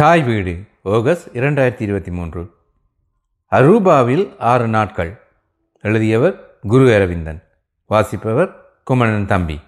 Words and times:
தாய் 0.00 0.22
வீடு 0.22 0.64
ஆகஸ்ட் 0.82 1.36
இரண்டாயிரத்தி 1.36 1.80
இருபத்தி 1.80 2.10
மூன்று. 2.10 2.50
அரூபாவில் 3.50 4.38
ஆறு 4.38 4.68
நாட்கள். 4.68 5.20
எழுதியவர் 5.80 6.58
குரு 6.60 6.94
அரவிந்தன். 6.94 7.42
வாசிப்பவர் 7.86 8.54
குமணன் 8.84 9.26
தம்பி. 9.26 9.60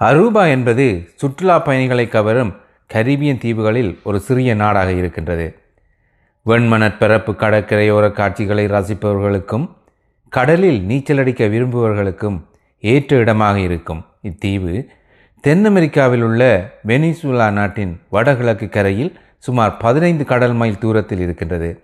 அரூபா 0.00 0.48
என்பது 0.48 1.08
சுற்றுலா 1.14 1.58
பயணிகளை 1.58 2.08
கவரும் 2.08 2.56
கரீபியன் 2.86 3.38
தீவுகளில் 3.38 3.98
ஒரு 4.04 4.20
சிறிய 4.20 4.54
நாடாக 4.54 4.92
இருக்கின்றது. 4.92 5.58
வெண்மணற்பரப்பு 6.46 7.34
கடற்கரையோர 7.34 8.12
காட்சிகளை 8.12 8.66
ரசிப்பவர்களுக்கும் 8.66 9.68
கடலில் 10.28 10.86
நீச்சலடிக்க 10.86 11.48
விரும்புபவர்களுக்கும் 11.48 12.44
ஏற்ற 12.80 13.16
இடமாக 13.16 13.58
இருக்கும். 13.58 14.06
இத்தீவு 14.22 14.88
தென் 15.46 15.64
அமெரிக்காவில் 15.64 16.22
உள்ள 16.22 16.72
வெனிசுலா 16.86 17.52
நாட்டின் 17.52 18.00
வடகிழக்கு 18.10 18.68
கரையில் 18.68 19.18
சுமார் 19.38 19.76
பதினைந்து 19.76 20.24
கடல் 20.24 20.52
மைல் 20.52 20.78
தூரத்தில் 20.78 21.18
இருக்கின்றது. 21.18 21.82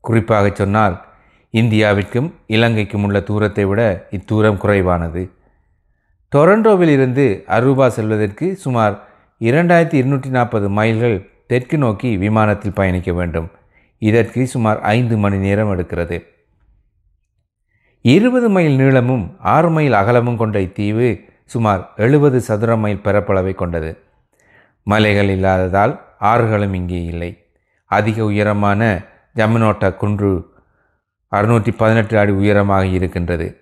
குறிப்பாக 0.00 0.50
சொன்னால் 0.54 1.04
இந்தியாவிற்கும் 1.50 2.32
இலங்கைக்கும் 2.46 3.02
உள்ள 3.02 3.20
தூரத்தை 3.20 3.64
விட 3.64 4.08
இத்தூரம் 4.10 4.56
குறைவானது. 4.56 5.32
டொரண்டோவில் 6.36 6.88
இருந்து 6.88 7.44
அரூபா 7.48 7.86
செல்வதற்கு 7.86 8.56
சுமார் 8.56 9.08
இரண்டாயிரத்தி 9.40 9.94
இருநூற்றி 9.94 10.30
நாற்பது 10.30 10.70
மைல்கள் 10.70 11.30
தெற்கு 11.46 11.78
நோக்கி 11.78 12.16
விமானத்தில் 12.16 12.72
பயணிக்க 12.72 13.12
வேண்டும். 13.12 13.50
இதற்கு 13.98 14.46
சுமார் 14.46 14.80
ஐந்து 14.80 15.16
மணி 15.16 15.36
நேரம் 15.36 15.78
எடுக்கிறது. 15.78 16.22
இருபது 18.02 18.48
மைல் 18.48 18.76
நீளமும் 18.76 19.36
ஆறு 19.38 19.70
மைல் 19.70 19.92
அகலமும் 19.92 20.36
கொண்ட 20.36 20.60
இத்தீவு 20.60 21.27
சுமார் 21.52 21.82
எழுபது 21.96 22.40
சதுர 22.40 22.76
மைல் 22.76 23.04
பரப்பளவை 23.04 23.54
கொண்டது. 23.54 23.90
மலைகள் 24.82 25.28
இல்லாததால் 25.28 26.00
ஆறுகளும் 26.20 26.74
இங்கே 26.74 27.04
இல்லை. 27.04 27.30
அதிக 27.84 28.24
உயரமான 28.24 29.00
ஜமனோட்டா 29.36 29.96
குன்று 29.96 30.50
அறுநூற்றி 31.32 31.72
பதினெட்டு 31.76 32.18
அடி 32.18 32.32
உயரமாக 32.32 32.86
இருக்கின்றது. 32.86 33.60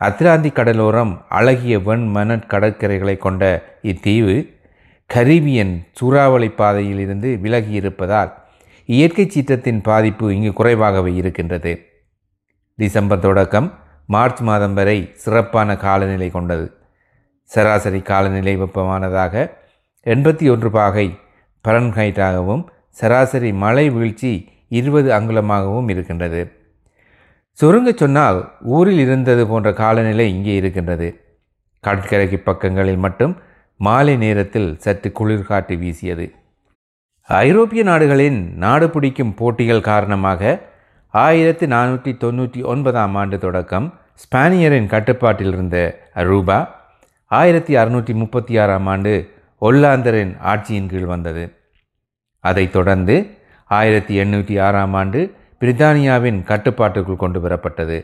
அத்லாந்தி 0.00 0.50
கடலோரம் 0.58 1.12
அழகிய 1.28 1.78
வெண் 1.78 2.06
மணற் 2.06 2.48
கடற்கரைகளை 2.48 3.16
கொண்ட 3.16 3.42
இத்தீவு 3.82 4.36
கரீபியன் 5.14 5.74
சூறாவளி 5.92 6.48
பாதையில் 6.50 6.98
இருந்து 6.98 7.38
விலகி 7.38 7.72
இருப்பதால் 7.72 8.32
இயற்கை 8.84 9.24
சீற்றத்தின் 9.26 9.80
பாதிப்பு 9.82 10.34
இங்கு 10.34 10.52
குறைவாகவே 10.52 11.14
இருக்கின்றது. 11.14 11.72
டிசம்பர் 12.74 13.18
தொடக்கம் 13.18 13.68
மார்ச் 14.06 14.40
மாதம் 14.40 14.74
வரை 14.74 14.98
சிறப்பான 15.14 15.76
காலநிலை 15.76 16.30
கொண்டது. 16.30 16.66
சராசரி 17.50 18.00
காலநிலை 18.02 18.54
வெப்பமானதாக 18.56 19.34
எண்பத்தி 20.06 20.46
ஒன்று 20.50 20.70
பாகை 20.70 21.06
பரன்ஹைட்டாகவும் 21.64 22.62
சராசரி 22.90 23.50
மழை 23.52 23.86
வீழ்ச்சி 23.90 24.32
இருபது 24.68 25.08
அங்குலமாகவும் 25.12 25.88
இருக்கின்றது. 25.88 26.40
சுருங்க 27.58 27.90
சொன்னால் 27.92 28.38
ஊரில் 28.76 28.98
இருந்தது 28.98 29.46
போன்ற 29.46 29.68
காலநிலை 29.72 30.26
இங்கே 30.34 30.54
இருக்கின்றது. 30.56 31.08
கடற்கரைக்கு 31.84 32.38
பக்கங்களில் 32.38 32.96
மட்டும் 32.96 33.34
மாலை 33.80 34.14
நேரத்தில் 34.16 34.70
சற்று 34.84 35.08
குளிர் 35.12 35.48
காட்டு 35.48 35.74
வீசியது. 35.76 36.26
ஐரோப்பிய 37.28 37.82
நாடுகளின் 37.82 38.38
நாடு 38.56 38.86
பிடிக்கும் 38.90 39.34
போட்டிகள் 39.34 39.88
காரணமாக 39.90 40.42
ஆயிரத்தி 41.14 41.66
நானூற்றி 41.66 42.12
தொண்ணூற்றி 42.22 42.60
ஒன்பதாம் 42.62 43.14
ஆண்டு 43.14 43.38
தொடக்கம் 43.38 43.86
ஸ்பானியரின் 44.14 44.86
கட்டுப்பாட்டில் 44.86 45.52
இருந்த 45.52 45.78
அரூபா 46.14 46.58
ஆயிரத்தி 47.30 47.76
அறுநூற்றி 47.76 48.14
முப்பத்தி 48.14 48.58
ஆறாம் 48.58 48.86
ஆண்டு 48.86 49.30
ஒல்லாந்தரின் 49.60 50.36
ஆட்சியின் 50.44 50.86
கீழ் 50.86 51.04
வந்தது. 51.04 51.42
அதைத் 52.40 52.72
தொடர்ந்து 52.72 53.36
ஆயிரத்தி 53.64 54.20
எண்ணூற்றி 54.20 54.60
ஆறாம் 54.60 54.94
ஆண்டு 54.94 55.34
பிரித்தானியாவின் 55.60 56.42
கட்டுப்பாட்டுக்குள் 56.42 57.16
கொண்டு 57.16 57.40
வரப்பட்டது. 57.40 57.98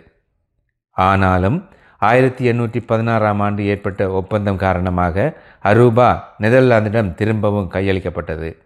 ஆனாலும் 0.91 1.69
ஆயிரத்தி 1.99 2.51
எண்ணூற்றி 2.51 2.81
பதினாறாம் 2.87 3.41
ஆண்டு 3.41 3.65
ஏற்பட்ட 3.65 4.11
ஒப்பந்தம் 4.11 4.57
காரணமாக 4.57 5.37
அரூபா 5.63 6.21
நெதர்லாந்திடம் 6.39 7.15
திரும்பவும் 7.15 7.71
கையளிக்கப்பட்டது. 7.71 8.57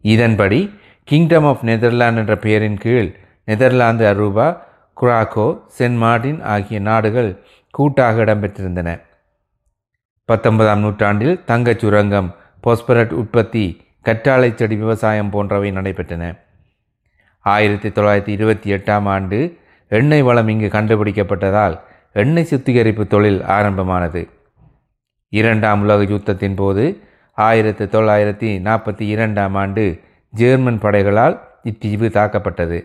இதன்படி 0.00 0.78
கிங்டம் 1.04 1.44
ஆஃப் 1.44 1.64
நெதர்லாந்து 1.64 2.20
என்ற 2.20 2.36
பெயரின் 2.36 2.78
கீழ் 2.78 3.14
Netherlands 3.44 4.04
Aruba 4.04 4.56
Curacao 5.00 5.60
Sint 5.78 5.96
Maarten 5.96 6.42
ஆகிய 6.42 6.80
நாடுகள் 6.80 7.44
கூட்டாக 7.70 8.24
இடம்பெற்றிருந்தன. 8.24 9.00
பத்தொன்பதாம் 10.28 10.80
நூற்றாண்டில் 10.80 11.40
தங்கச் 11.46 11.78
சுரங்கம் 11.78 12.34
பொஸ்பரட் 12.66 13.10
உற்பத்தி 13.10 13.62
கற்றாழை 14.04 14.54
செடி 14.54 14.76
விவசாயம் 14.76 15.30
போன்றவை 15.30 15.72
நடைபெற்றன. 15.72 16.24
ஆயிரத்தி 17.40 17.88
தொள்ளாயிரத்தி 17.88 18.28
இருபத்தி 18.28 18.72
எட்டாம் 18.72 19.06
ஆண்டு 19.08 19.38
எண்ணெய் 19.88 20.22
வளம் 20.22 20.48
இங்கு 20.48 20.66
கண்டுபிடிக்கப்பட்டதால் 20.66 21.80
எண்ணெய் 22.12 22.44
சுத்திகரிப்பு 22.44 23.06
தொழில் 23.06 23.42
ஆரம்பமானது. 23.44 24.28
இரண்டாம் 25.28 25.82
உலக 25.82 26.02
யுத்தத்தின் 26.02 26.56
போது 26.56 26.84
ஆயிரத்தி 27.32 27.84
தொள்ளாயிரத்தி 27.84 28.50
நாற்பத்தி 28.68 29.06
இரண்டாம் 29.14 29.54
ஆண்டு 29.54 30.00
ஜெர்மன் 30.30 30.78
படைகளால் 30.78 31.38
இத்தீவு 31.64 32.10
தாக்கப்பட்டது. 32.18 32.78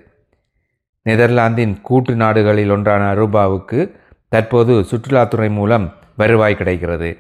நெதர்லாந்தின் 1.04 1.82
கூட்டு 1.82 2.16
நாடுகளில் 2.16 2.70
ஒன்றான 2.70 3.04
அரூபாவுக்கு 3.14 3.92
தற்போது 4.30 4.74
சுற்றுலாத்துறை 4.92 5.50
மூலம் 5.50 5.94
வருவாய் 6.16 6.56
கிடைக்கிறது. 6.56 7.18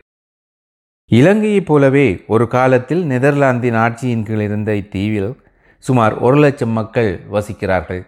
இலங்கையைப் 1.17 1.65
போலவே 1.65 2.23
ஒரு 2.27 2.47
காலத்தில் 2.47 3.01
நெதர்லாந்தின் 3.05 3.75
ஆட்சியின் 3.75 4.23
கீழ் 4.23 4.39
இருந்த 4.39 4.71
இத்தீவில் 4.73 5.31
சுமார் 5.79 6.13
ஒரு 6.17 6.37
லட்சம் 6.37 6.69
மக்கள் 6.69 7.19
வசிக்கிறார்கள். 7.31 8.01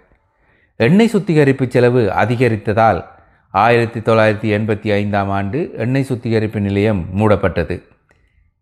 எண்ணெய் 0.75 1.07
சுத்திகரிப்பு 1.07 1.65
செலவு 1.69 2.11
அதிகரித்ததால் 2.11 3.05
ஆயிரத்தி 3.49 3.99
தொள்ளாயிரத்தி 3.99 4.49
எண்பத்தி 4.57 4.89
ஐந்தாம் 4.91 5.29
ஆண்டு 5.29 5.59
எண்ணெய் 5.77 6.03
சுத்திகரிப்பு 6.03 6.59
நிலையம் 6.59 7.05
மூடப்பட்டது. 7.17 7.81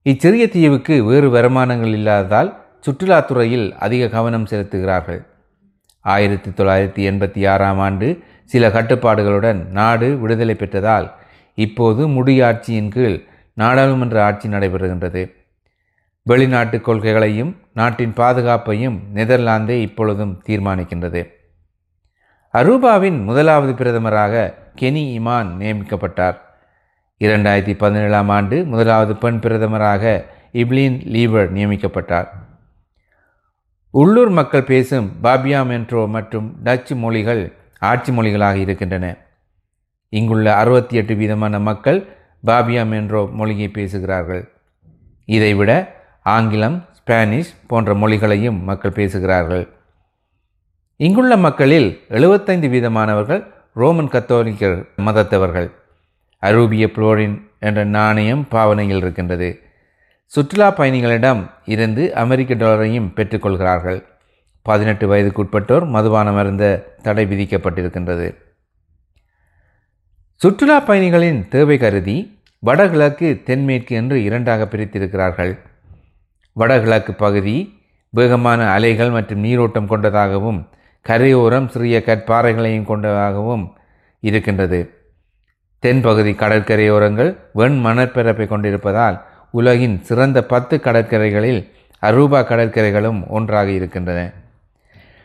இச்சிறிய 0.04 0.50
தீவுக்கு 0.50 1.04
வேறு 1.04 1.30
வருமானங்கள் 1.30 1.94
இல்லாததால் 1.94 2.50
சுற்றுலாத்துறையில் 2.86 3.72
அதிக 3.72 4.10
கவனம் 4.10 4.48
செலுத்துகிறார்கள். 4.48 5.22
ஆயிரத்தி 6.00 6.50
தொள்ளாயிரத்தி 6.50 7.04
எண்பத்தி 7.12 7.50
ஆறாம் 7.50 7.80
ஆண்டு 7.80 8.20
சில 8.46 8.68
கட்டுப்பாடுகளுடன் 8.68 9.68
நாடு 9.68 10.18
விடுதலை 10.18 10.56
பெற்றதால் 10.60 11.12
இப்போது 11.54 12.08
முடியாட்சியின் 12.08 12.90
கீழ் 12.90 13.18
நாடாளுமன்ற 13.54 14.24
ஆட்சி 14.24 14.50
நடைபெறுகின்றது. 14.50 15.32
வெளிநாட்டு 16.22 16.78
கொள்கைகளையும் 16.78 17.56
நாட்டின் 17.74 18.14
பாதுகாப்பையும் 18.14 19.00
நெதர்லாந்தே 19.14 19.82
இப்பொழுதும் 19.82 20.44
தீர்மானிக்கின்றது. 20.48 21.28
அரூபாவின் 22.54 23.24
முதலாவது 23.24 23.72
பிரதமராக 23.74 24.54
கெனி 24.76 25.20
இமான் 25.20 25.50
நியமிக்கப்பட்டார். 25.60 26.38
இரண்டாயிரத்தி 27.20 27.78
பதினேழாம் 27.78 28.30
ஆண்டு 28.30 28.66
முதலாவது 28.66 29.16
பெண் 29.16 29.40
பிரதமராக 29.42 30.24
இப்லின் 30.54 30.98
லீவர் 31.08 31.52
நியமிக்கப்பட்டார். 31.52 32.28
உள்ளூர் 33.90 34.30
மக்கள் 34.30 34.64
பேசும் 34.64 35.12
பாபியா 35.24 35.64
மென்ட்ரோ 35.64 36.08
மற்றும் 36.08 36.56
டச்சு 36.64 36.96
மொழிகள் 36.96 37.54
ஆட்சி 37.80 38.12
மொழிகளாக 38.12 38.56
இருக்கின்றன. 38.56 39.18
இங்குள்ள 40.10 40.56
அறுபத்தி 40.56 40.96
எட்டு 40.96 41.14
வீதமான 41.14 41.60
மக்கள் 41.60 42.23
பாபியா 42.48 42.84
மென்ட்ரோ 42.88 43.32
மொழியை 43.32 43.70
பேசுகிறார்கள். 43.70 44.52
இதைவிட 45.26 46.02
ஆங்கிலம் 46.24 46.86
ஸ்பானிஷ் 46.92 47.54
போன்ற 47.68 47.94
மொழிகளையும் 47.94 48.60
மக்கள் 48.60 48.92
பேசுகிறார்கள். 48.92 49.68
இங்குள்ள 50.96 51.38
மக்களில் 51.38 52.02
எழுபத்தைந்து 52.10 52.68
வீதமானவர்கள் 52.68 53.48
ரோமன் 53.74 54.08
கத்தோலிக்க 54.08 54.68
மதத்தவர்கள். 54.98 55.72
அரூபிய 56.42 56.88
புளோரின் 56.88 57.42
என்ற 57.60 57.84
நாணயம் 57.84 58.48
பாவனையில் 58.48 58.98
இருக்கின்றது. 58.98 59.60
சுற்றுலா 60.26 60.72
பயணிகளிடம் 60.72 61.50
இருந்து 61.66 62.16
அமெரிக்க 62.16 62.54
டாலரையும் 62.54 63.12
பெற்றுக்கொள்கிறார்கள். 63.16 64.04
பதினெட்டு 64.62 65.14
வயதுக்குட்பட்டோர் 65.14 65.86
மதுபானம் 65.88 66.38
அருந்த 66.38 66.96
தடை 67.02 67.26
விதிக்கப்பட்டிருக்கின்றது. 67.26 68.36
சுற்றுலா 70.44 70.80
பயணிகளின் 70.80 71.48
தேவை 71.50 71.78
கருதி 71.78 72.40
வடகிழக்கு 72.60 73.42
தென்மேற்கு 73.46 73.96
என்று 73.96 74.24
இரண்டாக 74.24 74.68
பிரித்திருக்கிறார்கள். 74.68 75.58
வடகிழக்கு 76.54 77.14
பகுதி 77.14 77.80
வேகமான 78.10 78.72
அலைகள் 78.72 79.10
மற்றும் 79.10 79.40
நீரோட்டம் 79.40 79.88
கொண்டதாகவும் 79.88 80.68
கரையோரம் 81.02 81.68
சிறிய 81.68 82.02
கற்பாறைகளையும் 82.06 82.84
கொண்டதாகவும் 82.84 83.74
இருக்கின்றது. 84.20 84.90
தென்பகுதி 85.84 86.34
கடற்கரையோரங்கள் 86.34 87.38
வெண் 87.54 87.86
மணற்பரப்பை 87.86 88.48
கொண்டிருப்பதால் 88.48 89.22
உலகின் 89.52 90.04
சிறந்த 90.04 90.46
பத்து 90.46 90.80
கடற்கரைகளில் 90.80 91.70
அரூபா 92.02 92.42
கடற்கரைகளும் 92.52 93.28
ஒன்றாக 93.28 93.70
இருக்கின்றன. 93.70 94.32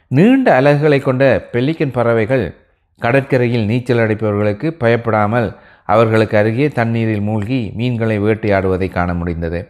நீண்ட 0.09 0.61
அலகுகளை 0.61 1.00
கொண்ட 1.00 1.49
பெல்லிக்கன் 1.53 1.93
பறவைகள் 1.93 2.68
கடற்கரையில் 3.00 3.66
நீச்சல் 3.66 3.98
அடைப்பவர்களுக்கு 3.98 4.68
பயப்படாமல் 4.82 5.48
அவர்களுக்கு 5.84 6.36
அருகே 6.38 6.68
தண்ணீரில் 6.68 7.20
மூழ்கி 7.20 7.60
மீன்களை 7.74 8.20
வேட்டையாடுவதை 8.20 8.88
காண 8.90 9.14
முடிந்தது. 9.14 9.60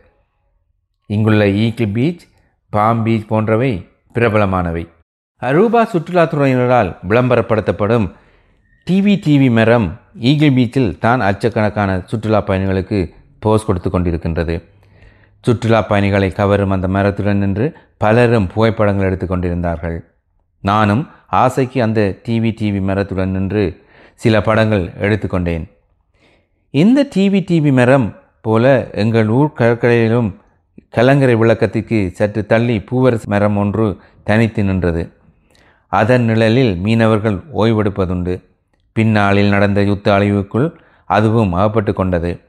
இங்குள்ள 1.06 1.44
ஈக்கிள் 1.64 1.92
பீச் 1.92 2.25
பாம் 2.70 3.02
பீச் 3.02 3.28
போன்றவை 3.28 3.72
பிரபலமானவை. 4.14 4.84
அரூபா 5.42 5.82
சுற்றுலாத்துறையினரால் 5.92 6.90
விளம்பரப்படுத்தப்படும் 7.08 8.06
டிவி 8.86 9.14
டிவி 9.26 9.50
மரம் 9.50 9.86
ஈகிள் 10.30 10.56
பீச்சில் 10.56 10.98
தான் 10.98 11.20
லட்சக்கணக்கான 11.20 11.90
சுற்றுலா 12.06 12.40
பயணிகளுக்கு 12.40 12.98
போஸ் 13.40 13.66
கொடுத்து 13.66 13.90
கொண்டிருக்கின்றது. 13.90 14.56
சுற்றுலா 15.44 15.80
பயணிகளை 15.82 16.30
கவரும் 16.32 16.70
அந்த 16.70 16.88
மரத்துடன் 16.88 17.42
நின்று 17.42 17.66
பலரும் 17.98 18.48
புகைப்படங்கள் 18.54 19.06
எடுத்து 19.06 19.26
கொண்டிருந்தார்கள். 19.26 19.98
நானும் 20.62 21.02
ஆசைக்கு 21.28 21.82
அந்த 21.82 22.00
டிவி 22.28 22.50
டிவி 22.60 22.80
மரத்துடன் 22.80 23.28
நின்று 23.28 23.84
சில 24.14 24.40
படங்கள் 24.42 24.84
எடுத்துக்கொண்டேன். 25.00 25.64
இந்த 26.70 27.06
டிவி 27.14 27.40
டிவி 27.50 27.72
மரம் 27.72 28.16
போல 28.40 28.90
எங்கள் 28.92 29.28
ஊர் 29.28 29.52
கடற்கரையிலும் 29.52 30.34
கலங்கரை 30.88 31.34
விளக்கத்திற்கு 31.34 32.10
சற்று 32.12 32.46
தள்ளி 32.46 32.76
பூவரசு 32.78 33.25
மரம் 33.25 33.56
ஒன்று 33.56 33.96
தனித்து 34.25 34.64
நின்றது. 34.64 35.12
அதன் 35.86 36.22
நிழலில் 36.22 36.76
மீனவர்கள் 36.76 37.38
ஓய்வெடுப்பதுண்டு. 37.54 38.42
பின்னாளில் 38.92 39.48
நடந்த 39.48 39.82
யுத்த 39.82 40.19
அழிவுக்குள் 40.19 40.69
அதுவும் 41.04 41.52
அகப்பட்டு 41.52 41.92
கொண்டது. 41.92 42.40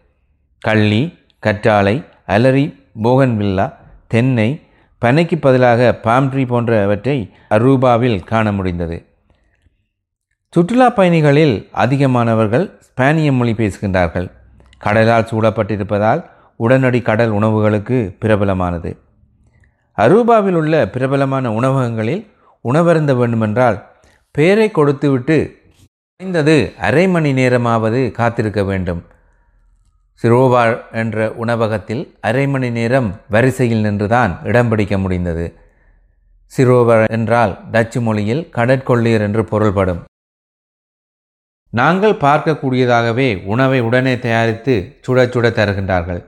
கள்ளி 0.60 1.02
கற்றாழை 1.46 2.06
அலரி 2.28 2.66
போகன்வில்லா 3.04 3.74
தென்னை 4.08 4.62
பனைக்கு 5.06 5.38
பதிலாக 5.38 6.00
பாம்ட்ரி 6.04 6.48
போன்றவற்றை 6.48 7.32
அரூபாவில் 7.50 8.24
காண 8.24 8.52
முடிந்தது. 8.52 9.06
சுற்றுலா 10.50 10.90
பயணிகளில் 10.90 11.70
அதிகமானவர்கள் 11.74 12.66
ஸ்பானிய 12.88 13.32
மொழி 13.32 13.54
பேசுகின்றார்கள். 13.54 14.32
கடலால் 14.78 15.28
சூடப்பட்டிருப்பதால் 15.32 16.26
உடனடி 16.56 17.02
கடல் 17.02 17.30
உணவுகளுக்கு 17.30 18.16
பிரபலமானது. 18.20 18.98
அரூபாவில் 19.98 20.58
உள்ள 20.62 20.90
பிரபலமான 20.90 21.52
உணவகங்களில் 21.54 22.28
உணவருந்த 22.62 23.16
வேண்டுமென்றால் 23.16 23.78
பெயரை 24.32 24.72
கொடுத்துவிட்டு 24.72 25.38
குறைந்தது 26.20 26.74
அரை 26.80 27.08
மணி 27.08 27.34
நேரமாவது 27.34 28.12
காத்திருக்க 28.12 28.64
வேண்டும். 28.64 29.04
சிரோவா 30.22 30.64
என்ற 30.92 31.32
உணவகத்தில் 31.34 32.18
அரை 32.22 32.48
மணி 32.48 32.70
நேரம் 32.70 33.10
வரிசையில் 33.30 33.86
நின்றுதான் 33.86 34.44
இடம் 34.44 34.70
பிடிக்க 34.70 34.98
முடிந்தது. 34.98 35.46
சிரோவர் 36.52 37.04
என்றால் 37.10 37.54
டச்சு 37.72 38.02
மொழியில் 38.02 38.50
கடற்கொள்ளியர் 38.56 39.22
என்று 39.22 39.44
பொருள்படும். 39.46 40.02
நாங்கள் 41.70 42.16
பார்க்கக்கூடியதாகவே 42.26 43.46
உணவை 43.46 43.80
உடனே 43.80 44.20
தயாரித்து 44.20 44.76
சுட 45.08 45.26
சுட 45.26 45.48
தருகின்றார்கள். 45.50 46.22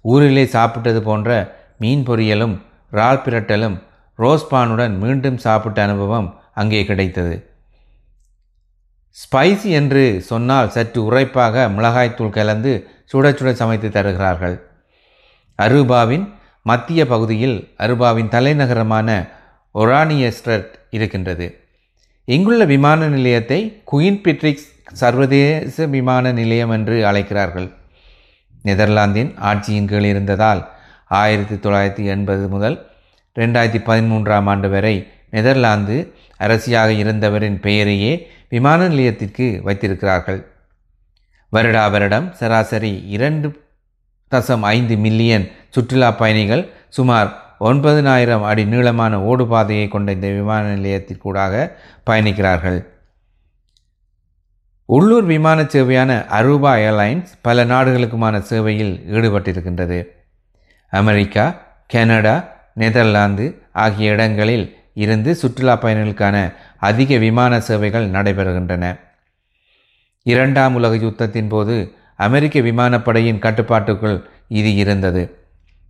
ஊரிலே 0.00 0.44
சாப்பிட்டது 0.44 1.00
போன்ற 1.00 1.56
மீன் 1.78 2.06
பொரியலும் 2.06 2.56
இறால் 2.92 3.22
பிரட்டலும் 3.24 3.76
ரோஸ்பானுடன் 4.18 4.96
மீண்டும் 4.98 5.36
சாப்பிட்ட 5.36 5.82
அனுபவம் 5.82 6.28
அங்கே 6.54 6.84
கிடைத்தது. 6.84 7.34
ஸ்பைசி 9.22 9.70
என்று 9.80 10.02
சொன்னால் 10.30 10.72
சற்று 10.76 11.00
உரைப்பாக 11.08 11.64
மிளகாய்த்தூள் 11.76 12.36
கலந்து 12.38 12.72
சுட 13.12 13.30
சுட 13.38 13.50
சமைத்து 13.52 13.88
தருகிறார்கள். 13.88 14.56
அரூபாவின் 15.58 16.26
மத்திய 16.62 17.06
பகுதியில் 17.06 17.56
அருபாவின் 17.78 18.32
தலைநகரமான 18.34 19.08
ஒரானியஸ்ட்ரட் 19.74 20.68
இருக்கின்றது. 20.90 21.46
இங்குள்ள 22.24 22.62
விமான 22.64 23.06
நிலையத்தை 23.06 23.60
குயின் 23.92 24.20
பிட்ரிக்ஸ் 24.24 24.68
சர்வதேச 24.92 25.86
விமான 25.86 26.32
நிலையம் 26.32 26.70
என்று 26.70 26.96
அழைக்கிறார்கள். 27.06 27.68
நெதர்லாந்தின் 28.62 29.30
ஆட்சியின் 29.50 29.88
கீழ் 29.90 30.08
இருந்ததால் 30.12 30.60
ஆயிரத்தி 31.20 31.56
தொள்ளாயிரத்தி 31.64 32.04
எண்பது 32.14 32.44
முதல் 32.48 32.76
ரெண்டாயிரத்தி 33.36 33.80
பதிமூன்றாம் 33.88 34.48
ஆண்டு 34.52 34.68
வரை 34.70 34.94
நெதர்லாந்து 35.30 35.96
அரசியாக 36.40 36.90
இருந்தவரின் 37.02 37.58
பெயரையே 37.60 38.12
விமான 38.48 38.88
நிலையத்திற்கு 38.88 39.60
வைத்திருக்கிறார்கள். 39.64 40.40
வருடா 41.52 41.90
வருடம் 41.90 42.32
சராசரி 42.32 42.92
இரண்டு 43.06 43.48
தசம் 44.32 44.60
ஐந்து 44.60 44.96
மில்லியன் 44.96 45.44
சுற்றுலா 45.70 46.10
பயணிகள் 46.10 46.64
சுமார் 46.88 47.28
ஒன்பதினாயிரம் 47.60 48.44
அடி 48.50 48.64
நீளமான 48.64 49.18
ஓடுபாதையை 49.18 49.88
கொண்ட 49.88 50.12
இந்த 50.12 50.28
விமான 50.28 50.64
நிலையத்திற்கூடாக 50.74 51.72
பயணிக்கிறார்கள். 52.10 52.78
உள்ளூர் 54.84 55.24
விமான 55.24 55.62
சேவையான 55.62 56.12
அரூபா 56.38 56.72
ஏர்லைன்ஸ் 56.84 57.32
பல 57.42 57.64
நாடுகளுக்குமான 57.64 58.38
சேவையில் 58.50 58.94
ஈடுபட்டிருக்கின்றது. 59.10 59.98
அமெரிக்கா 60.92 61.46
கனடா 61.86 62.36
நெதர்லாந்து 62.74 63.46
ஆகிய 63.72 64.12
இடங்களில் 64.12 64.66
இருந்து 64.94 65.34
சுற்றுலா 65.34 65.74
பயணிகளுக்கான 65.82 66.36
அதிக 66.80 67.18
விமான 67.18 67.60
சேவைகள் 67.60 68.10
நடைபெறுகின்றன. 68.10 68.84
இரண்டாம் 70.22 70.74
உலக 70.74 70.94
யுத்தத்தின் 70.96 71.48
போது 71.48 71.76
அமெரிக்க 72.16 72.60
விமானப்படையின் 72.60 73.38
கட்டுப்பாட்டுக்குள் 73.38 74.18
இது 74.48 74.74
இருந்தது. 74.74 75.22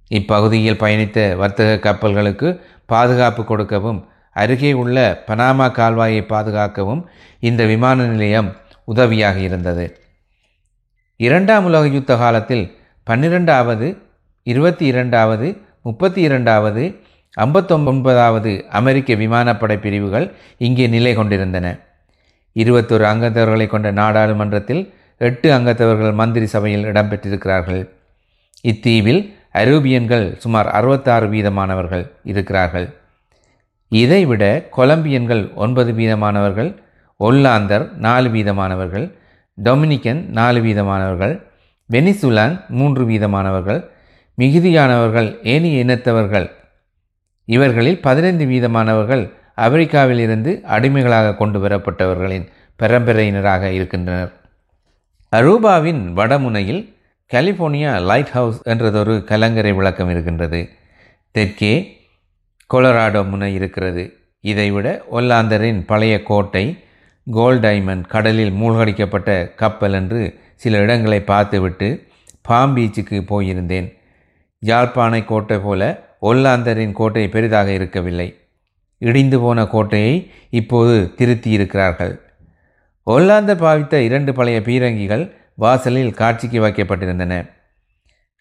இப்பகுதியில் 0.08 0.80
பயணித்த 0.82 1.36
வர்த்தக 1.36 1.70
கப்பல்களுக்கு 1.86 2.48
பாதுகாப்பு 2.86 3.44
கொடுக்கவும் 3.44 4.00
அருகே 4.32 4.72
உள்ள 4.72 4.98
பனாமா 5.26 5.66
கால்வாயை 5.78 6.22
பாதுகாக்கவும் 6.26 7.02
இந்த 7.40 7.64
விமான 7.64 8.04
நிலையம் 8.04 8.56
உதவியாக 8.84 9.38
இருந்தது. 9.38 9.86
இரண்டாம் 11.16 11.64
உலக 11.64 11.86
யுத்த 11.86 12.16
காலத்தில் 12.16 12.64
பன்னிரெண்டாவது 13.04 13.88
இருபத்தி 14.42 14.86
இரண்டாவது 14.86 15.48
முப்பத்தி 15.82 16.20
இரண்டாவது 16.20 16.84
ஐம்பத்தொன்பதாவது 17.44 18.52
அமெரிக்க 18.78 19.14
விமானப்படை 19.14 19.76
பிரிவுகள் 19.84 20.26
இங்கே 20.66 20.86
நிலை 20.94 21.12
கொண்டிருந்தன. 21.14 21.66
இருபத்தொரு 22.52 23.04
அங்கத்தவர்களை 23.12 23.66
கொண்ட 23.66 23.88
நாடாளுமன்றத்தில் 24.00 24.82
எட்டு 25.20 25.48
அங்கத்தவர்கள் 25.58 26.18
மந்திரி 26.20 26.46
சபையில் 26.46 26.84
இடம்பெற்றிருக்கிறார்கள். 26.84 27.82
இத்தீவில் 28.64 29.20
அரூபியன்கள் 29.60 30.26
சுமார் 30.42 30.68
அறுபத்தாறு 30.68 31.26
வீதமானவர்கள் 31.28 32.04
இருக்கிறார்கள். 32.24 32.88
இதைவிட 33.92 34.44
கொலம்பியன்கள் 34.76 35.44
ஒன்பது 35.54 35.92
வீதமானவர்கள் 35.92 36.70
ஒல்லாந்தர் 37.20 37.84
நாலு 38.06 38.28
வீதமானவர்கள் 38.28 39.06
டொமினிக்கன் 39.58 40.20
நாலு 40.38 40.58
வீதமானவர்கள் 40.60 41.34
வெனிசுலான் 41.90 42.54
மூன்று 42.78 43.04
வீதமானவர்கள் 43.04 43.80
மிகுதியானவர்கள் 44.38 45.28
ஏனைய 45.52 45.84
இனத்தவர்கள் 45.84 46.46
இவர்களில் 47.54 48.00
பதினைந்து 48.06 48.44
வீதமானவர்கள் 48.52 49.24
அமெரிக்காவில் 49.66 50.18
இருந்து 50.18 50.50
அடிமைகளாக 50.76 51.34
கொண்டு 51.34 51.58
வரப்பட்டவர்களின் 51.64 52.46
பரம்பரையினராக 52.80 53.70
இருக்கின்றனர். 53.70 54.32
அரூபாவின் 55.32 56.02
வடமுனையில் 56.18 56.82
கலிஃபோர்னியா 57.30 57.92
லைட் 58.00 58.32
ஹவுஸ் 58.36 58.58
என்றதொரு 58.68 59.14
கலங்கரை 59.30 59.72
விளக்கம் 59.72 60.10
இருக்கின்றது. 60.10 60.60
தெற்கே 61.34 61.72
கொலராடோ 62.74 63.22
முனை 63.28 63.48
இருக்கிறது. 63.54 64.04
இதைவிட 64.44 64.88
ஒல்லாந்தரின் 65.12 65.80
பழைய 65.86 66.14
கோட்டை 66.22 66.64
கோல்ட் 67.26 67.64
டைமண்ட் 67.64 68.04
கடலில் 68.14 68.54
மூழ்கடிக்கப்பட்ட 68.60 69.30
கப்பல் 69.54 69.92
என்று 69.92 70.20
சில 70.54 70.78
இடங்களை 70.78 71.20
பார்த்துவிட்டு 71.32 71.88
பாம் 72.48 72.74
பீச்சுக்கு 72.76 73.18
போயிருந்தேன். 73.32 73.88
யாழ்ப்பாணை 74.62 75.20
கோட்டை 75.24 75.58
போல 75.58 75.82
ஒல்லாந்தரின் 76.22 76.92
கோட்டை 76.92 77.28
பெரிதாக 77.28 77.68
இருக்கவில்லை. 77.72 78.28
இடிந்து 78.98 79.40
போன 79.40 79.66
கோட்டையை 79.66 80.30
இப்போது 80.50 81.14
திருத்தி 81.14 81.50
இருக்கிறார்கள் 81.50 82.20
ஒல்லாந்தர் 83.06 83.62
பாவித்த 83.64 83.94
இரண்டு 83.94 84.32
பழைய 84.34 84.60
பீரங்கிகள் 84.60 85.24
வாசலில் 85.54 86.14
காட்சிக்கு 86.14 86.58
வைக்கப்பட்டிருந்தன. 86.60 87.34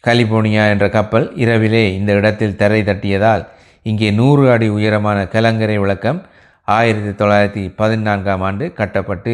கலிபோர்னியா 0.03 0.63
என்ற 0.69 0.89
கப்பல் 0.89 1.36
இரவிலே 1.36 1.96
இந்த 1.96 2.13
இடத்தில் 2.13 2.55
தரை 2.55 2.81
தட்டியதால் 2.84 3.48
இங்கே 3.84 4.12
நூறு 4.12 4.51
அடி 4.51 4.67
உயரமான 4.69 5.27
கலங்கரை 5.27 5.77
விளக்கம் 5.77 6.25
ஆயிரத்தி 6.63 7.25
தொள்ளாயிரத்தி 7.25 7.74
பதினான்காம் 7.75 8.41
ஆண்டு 8.41 8.74
கட்டப்பட்டு 8.74 9.34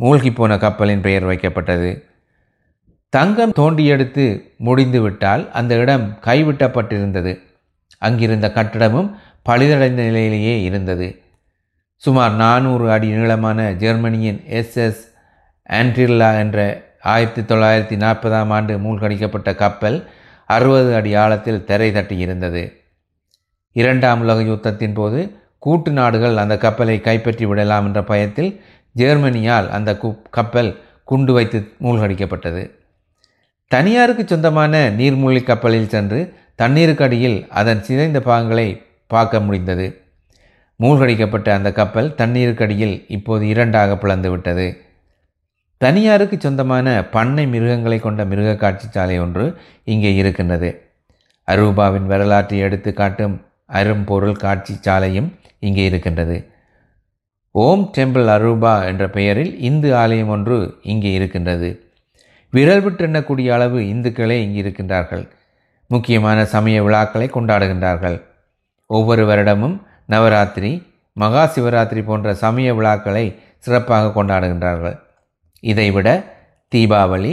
மூழ்கிப்போன 0.00 0.58
கப்பலின் 0.58 1.00
பெயர் 1.00 1.24
வைக்கப்பட்டது. 1.24 2.02
தங்கம் 3.08 3.52
தோண்டியெடுத்து 3.52 4.24
முடிந்துவிட்டால் 4.58 5.50
அந்த 5.50 5.74
இடம் 5.74 6.18
கைவிட்டப்பட்டிருந்தது. 6.24 7.32
அங்கிருந்த 8.06 8.46
கட்டடமும் 8.54 9.10
பழுதடைந்த 9.48 10.02
நிலையிலேயே 10.08 10.54
இருந்தது. 10.68 11.08
சுமார் 12.02 12.34
நானூறு 12.34 12.86
அடி 12.94 13.08
நீளமான 13.16 13.60
ஜெர்மனியின் 13.82 14.40
எஸ்எஸ் 14.58 15.02
ஆன்ட்ரில்லா 15.70 16.30
என்ற 16.38 16.58
ஆயிரத்தி 17.12 17.42
தொள்ளாயிரத்தி 17.42 17.96
நாற்பதாம் 18.04 18.52
ஆண்டு 18.56 18.74
மூழ்கடிக்கப்பட்ட 18.84 19.50
கப்பல் 19.62 19.98
அறுபது 20.48 20.90
அடி 20.98 21.12
ஆழத்தில் 21.14 21.64
திரை 21.68 21.88
தட்டி 21.92 22.16
இருந்தது. 22.24 22.62
இரண்டாம் 23.76 24.20
உலக 24.20 24.40
யுத்தத்தின் 24.50 24.94
போது 24.94 25.20
கூட்டு 25.58 25.90
நாடுகள் 25.90 26.36
அந்த 26.42 26.54
கப்பலை 26.64 26.96
கைப்பற்றி 27.00 27.44
விடலாம் 27.50 27.86
என்ற 27.86 28.00
பயத்தில் 28.10 28.50
ஜெர்மனியால் 28.96 29.68
அந்த 29.76 29.90
கப்பல் 30.30 30.70
குண்டு 31.04 31.32
வைத்து 31.32 31.58
மூழ்கடிக்கப்பட்டது. 31.82 32.62
தனியாருக்கு 33.70 34.24
சொந்தமான 34.26 34.74
நீர்மூழ்கி 34.98 35.42
கப்பலில் 35.44 35.92
சென்று 35.94 36.20
தண்ணீருக்கு 36.58 37.04
அடியில் 37.04 37.38
அதன் 37.60 37.84
சிதைந்த 37.86 38.18
பாகங்களை 38.20 38.68
பார்க்க 39.06 39.40
முடிந்தது. 39.46 39.86
மூழ்கடிக்கப்பட்ட 40.80 41.48
அந்த 41.54 41.70
கப்பல் 41.72 42.08
தண்ணீருக்கடியில் 42.20 42.96
இப்போது 43.16 43.44
இரண்டாக 43.52 43.96
பிளந்து 43.96 44.30
விட்டது 44.30 44.66
தனியாருக்கு 45.80 46.36
சொந்தமான 46.40 46.88
பண்ணை 47.14 47.44
மிருகங்களை 47.46 47.98
கொண்ட 48.00 48.24
மிருக 48.24 48.50
காட்சிச்சாலை 48.62 49.16
ஒன்று 49.24 49.44
இங்கே 49.92 50.10
இருக்கின்றது. 50.14 50.68
அரூபாவின் 51.48 52.06
வரலாற்றை 52.12 52.58
எடுத்து 52.66 52.90
காட்டும் 52.92 53.34
அரும்பொருள் 53.78 54.42
காட்சி 54.44 54.74
சாலையும் 54.86 55.28
இங்கே 55.58 55.84
இருக்கின்றது. 55.84 56.36
ஓம் 57.54 57.84
டெம்பிள் 57.96 58.28
அரூபா 58.36 58.74
என்ற 58.90 59.04
பெயரில் 59.16 59.52
இந்து 59.68 59.90
ஆலயம் 60.02 60.28
ஒன்று 60.28 60.58
இங்கே 60.92 61.12
இருக்கின்றது. 61.12 61.68
விரல் 62.52 62.82
விட்டெண்ணக்கூடிய 62.86 63.48
அளவு 63.56 63.78
இந்துக்களே 63.92 64.36
இங்கு 64.44 64.58
இருக்கின்றார்கள். 64.62 65.24
முக்கியமான 65.86 66.44
சமய 66.44 66.82
விழாக்களை 66.82 67.26
கொண்டாடுகின்றார்கள். 67.34 68.22
ஒவ்வொரு 68.86 69.24
வருடமும் 69.26 69.76
நவராத்திரி 70.06 70.72
மகா 71.12 71.42
சிவராத்திரி 71.54 72.04
போன்ற 72.04 72.34
சமய 72.34 72.74
விழாக்களை 72.74 73.38
சிறப்பாக 73.58 74.12
கொண்டாடுகின்றார்கள். 74.14 74.96
இதைவிட 75.60 76.08
தீபாவளி 76.72 77.32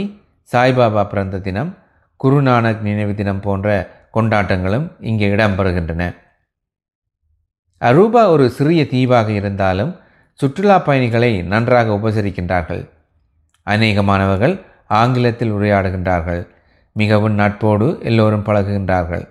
சாய்பாபா 0.52 1.02
பிறந்த 1.08 1.38
தினம் 1.38 1.78
குருநானக் 2.24 2.80
நினைவு 2.80 3.14
தினம் 3.14 3.40
போன்ற 3.40 3.68
கொண்டாட்டங்களும் 4.12 4.86
இங்கே 5.00 5.28
இடம்பெறுகின்றன. 5.28 6.02
அரூபா 7.80 8.22
ஒரு 8.28 8.50
சிறிய 8.50 8.82
தீவாக 8.84 9.28
இருந்தாலும் 9.32 9.92
சுற்றுலா 10.40 10.78
பயணிகளை 10.78 11.42
நன்றாக 11.42 11.92
உபசரிக்கின்றார்கள். 11.92 12.82
அநேக 13.66 14.02
மாணவர்கள் 14.02 14.54
ஆங்கிலத்தில் 14.88 15.52
உரையாடுகின்றார்கள். 15.52 16.42
மிகவும் 16.92 17.38
நட்போடு 17.38 18.02
எல்லோரும் 18.02 18.44
பழகுகின்றார்கள். 18.44 19.28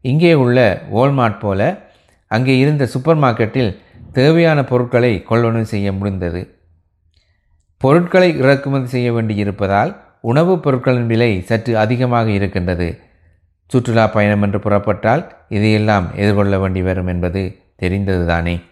இங்கே 0.00 0.34
உள்ள 0.34 0.82
வால்மார்ட் 0.92 1.38
போல 1.38 1.78
அங்கே 2.26 2.58
இருந்த 2.58 2.86
சூப்பர் 2.86 3.18
மார்க்கெட்டில் 3.18 3.76
தேவையான 4.12 4.64
பொருட்களை 4.64 5.24
கொள்வனவு 5.30 5.62
செய்ய 5.62 5.92
முடிந்தது. 5.92 6.56
பொருட்களை 7.78 8.36
இறக்குமதி 8.38 8.86
செய்ய 8.86 9.12
வேண்டியிருப்பதால் 9.12 9.96
உணவுப் 10.20 10.62
பொருட்களின் 10.62 11.06
விலை 11.06 11.40
சற்று 11.40 11.78
அதிகமாக 11.78 12.30
இருக்கின்றது. 12.30 12.98
சுற்றுலா 13.66 14.06
பயணம் 14.06 14.42
என்று 14.42 14.58
புறப்பட்டால் 14.58 15.32
இதையெல்லாம் 15.48 16.10
எதிர்கொள்ள 16.14 16.58
வேண்டி 16.58 16.82
வரும் 16.82 17.06
என்பது 17.06 17.58
தெரிந்ததுதானே. 17.82 18.62